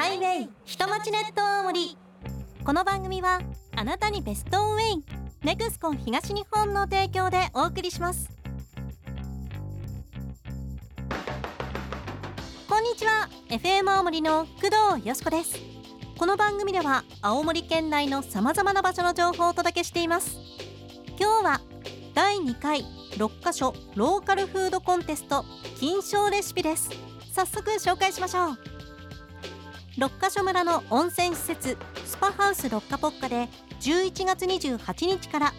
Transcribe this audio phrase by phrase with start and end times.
[0.00, 1.94] ハイウェイ下町ネット大森
[2.64, 3.42] この番組は
[3.76, 5.04] あなたにベストウェイ
[5.44, 8.30] ネクスコン東日本の提供でお送りします。
[12.66, 15.58] こんにちは FM 青森の工藤よしこです。
[16.16, 20.38] この番組では青森県内のさまざまな場所の情報をお届けしています。
[21.18, 21.60] 今日は
[22.14, 22.86] 第2回
[23.18, 25.44] 6カ所ローカルフードコンテスト
[25.78, 26.88] 金賞レシピです。
[27.34, 28.69] 早速紹介しましょう。
[29.98, 31.76] 六ヶ所村の温泉施設
[32.06, 33.48] スパハウス六ヶポッカで
[33.80, 35.52] 11月28日から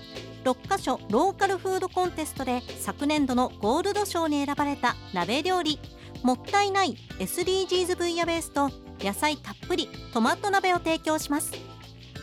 [0.43, 5.79] 六ヶ所ローカルフードコンテストで昨年度のゴールド賞に選ばれた鍋料理。
[6.23, 11.53] もったいない SDGs 分野ベースと野菜たっぷりトマト鍋を提供します。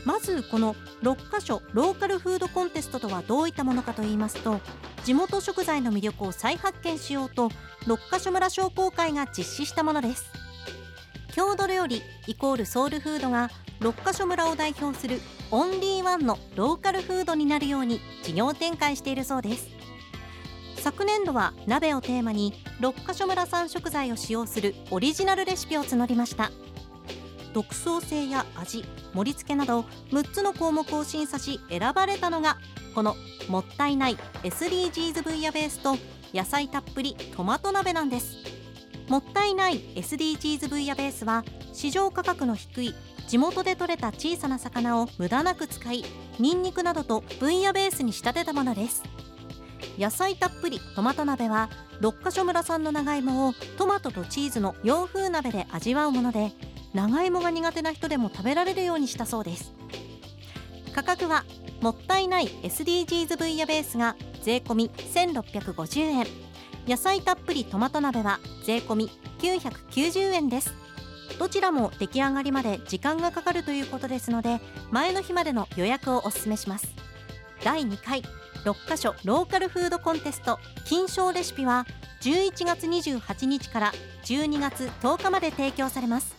[0.04, 4.60] まずこの6カ所ローカルフードコンテストとはどういったものかと言いますと
[5.04, 7.50] 地元食材の魅力を再発見しようと
[7.86, 10.47] 六ヶ所村商工会が実施したものです。
[11.38, 15.20] 郷土料理イコールソウルフードが六ヶ所村を代表する
[15.52, 19.68] オンリーワンのローカルフードになるように事業展開しているそうです。
[20.80, 26.50] 昨年度は鍋をテーマに六ヶ所村産食材を使用するオリジナルレシピを募りました。
[27.52, 32.58] 独創性や味盛り付けなど6つの項目を審査し選ばれたのが
[32.96, 33.14] この
[33.48, 35.96] もったいない SDGs 分野ベースと
[36.34, 38.57] 野菜たっぷりトマト鍋なんです。
[39.08, 42.94] もったいない SDGs 分野ベースは市場価格の低い
[43.26, 46.04] 地元で採れた小さな魚を無駄なく使い
[46.38, 49.02] ニンニクなどと分野ベースに仕立てたものです。
[49.98, 56.52] 野菜たっぷりトマト鍋は六ヶ所村産の長芋をトマトとチーズの洋風鍋で味わうもので
[56.94, 59.72] 長芋が苦手な人でも食べられるようにしたそうです。
[60.94, 61.44] 価格は
[61.80, 64.16] もったいない SDGs 分野ベースが
[64.48, 66.26] 税込1650円。
[66.86, 70.72] 野菜たっぷりトマト鍋は税込990円です。
[71.38, 76.88] どちらも出来上がりまで時間がかかるということですので前の日までの予約をお勧めします。
[77.62, 78.22] 第2回
[78.64, 81.84] 6カ所ローカルフードコンテスト金賞レシピは
[82.22, 83.92] 11月28日から
[84.24, 86.34] 12月10日まで提供されます。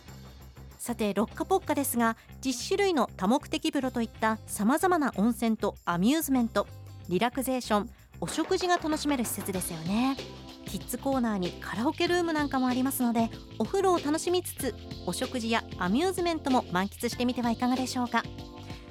[0.80, 6.66] さてロッカポッカですが10種類の多目的風呂といったさまざまな温泉とアミューズメント
[7.08, 7.90] リラクゼーション
[8.20, 10.16] お食事が楽しめる施設ですよね。
[10.66, 18.22] キッズコーナーにカラオケルームなんかもありますのでお風呂を楽しみつつお食事やアミューズメントも満喫してみてはいかがでしょうか。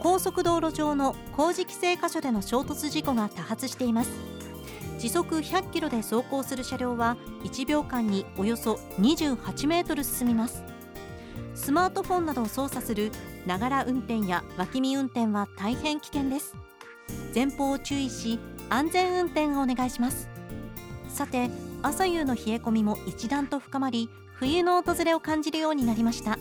[0.00, 4.37] 高速道路上の工事規制箇所での衝突事故が多発しています。
[4.98, 10.64] 時速100キロで走行する車両は1秒間におよそ28メートル進みます。
[11.54, 13.12] スマートフォンなどを操作する
[13.46, 16.56] ながら運転や脇見運転は大変危険です。
[17.34, 20.28] 前方を注意し安全運転をお願いします。
[21.08, 21.48] さて
[21.82, 26.38] 朝夕の冷え込みも一段と深まり冬の訪れを感じるようになりました。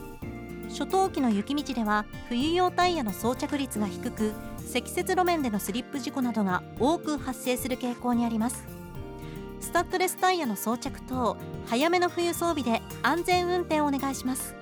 [0.69, 8.65] 初冬期の雪道では冬用タイヤの装着率が低く積雪路面でのスリップ事故などが多く発生する傾向にあります。
[9.59, 11.35] スタッドレスタイヤの装着等
[11.65, 14.55] 早めの冬装備で安全運転をお願いします。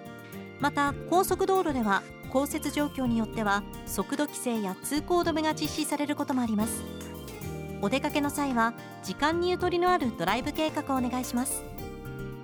[0.60, 2.02] また高速道路では
[2.32, 6.84] 降雪状況によっては速度規制や通行止めが実施されることもあります。
[7.82, 8.74] お出かけの際は
[9.04, 11.64] 時間にゆとりのあるドライブ計画をお願いします。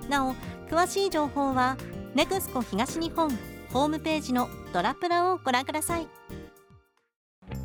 [0.09, 0.35] なお
[0.69, 1.77] 詳しい情報は
[2.15, 3.29] NEXCO 東日本
[3.73, 6.07] ホームページのドラプラをご覧ください。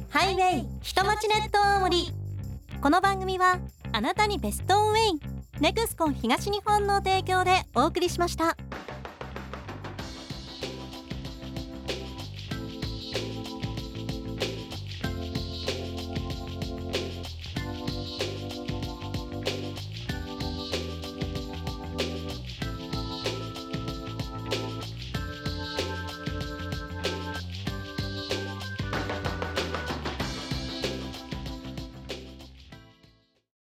[0.08, 2.12] ハイウェイ下町ネット大森。
[2.81, 3.58] この番組は
[3.93, 5.20] あなたにベストウェイ
[5.61, 8.56] NEXCO 東日本の提供でお送りしました。